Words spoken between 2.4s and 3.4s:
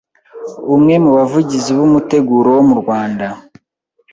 wo mu Rwanda